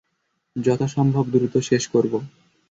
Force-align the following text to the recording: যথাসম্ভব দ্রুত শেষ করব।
যথাসম্ভব 0.55 1.25
দ্রুত 1.33 1.55
শেষ 1.69 1.83
করব। 1.87 2.13